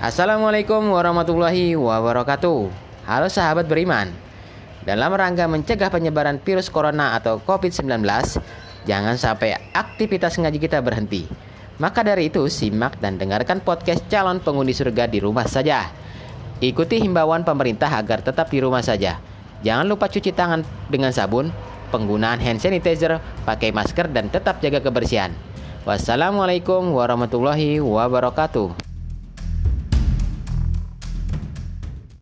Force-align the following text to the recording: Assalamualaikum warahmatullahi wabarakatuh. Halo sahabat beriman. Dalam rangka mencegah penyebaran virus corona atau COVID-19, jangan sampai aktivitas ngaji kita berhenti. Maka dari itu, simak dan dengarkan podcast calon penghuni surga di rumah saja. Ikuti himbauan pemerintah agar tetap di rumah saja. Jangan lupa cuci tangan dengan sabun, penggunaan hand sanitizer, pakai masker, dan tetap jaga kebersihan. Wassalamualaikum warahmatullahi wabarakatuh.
Assalamualaikum 0.00 0.96
warahmatullahi 0.96 1.76
wabarakatuh. 1.76 2.72
Halo 3.04 3.28
sahabat 3.28 3.68
beriman. 3.68 4.08
Dalam 4.88 5.12
rangka 5.12 5.44
mencegah 5.44 5.92
penyebaran 5.92 6.40
virus 6.40 6.72
corona 6.72 7.12
atau 7.20 7.36
COVID-19, 7.44 8.00
jangan 8.88 9.20
sampai 9.20 9.60
aktivitas 9.76 10.40
ngaji 10.40 10.56
kita 10.56 10.80
berhenti. 10.80 11.28
Maka 11.76 12.00
dari 12.00 12.32
itu, 12.32 12.48
simak 12.48 12.96
dan 12.96 13.20
dengarkan 13.20 13.60
podcast 13.60 14.00
calon 14.08 14.40
penghuni 14.40 14.72
surga 14.72 15.04
di 15.04 15.20
rumah 15.20 15.44
saja. 15.44 15.92
Ikuti 16.64 16.96
himbauan 17.04 17.44
pemerintah 17.44 17.92
agar 17.92 18.24
tetap 18.24 18.48
di 18.48 18.64
rumah 18.64 18.80
saja. 18.80 19.20
Jangan 19.60 19.84
lupa 19.84 20.08
cuci 20.08 20.32
tangan 20.32 20.64
dengan 20.88 21.12
sabun, 21.12 21.52
penggunaan 21.92 22.40
hand 22.40 22.64
sanitizer, 22.64 23.20
pakai 23.44 23.68
masker, 23.68 24.08
dan 24.08 24.32
tetap 24.32 24.64
jaga 24.64 24.80
kebersihan. 24.80 25.36
Wassalamualaikum 25.84 26.88
warahmatullahi 26.88 27.84
wabarakatuh. 27.84 28.89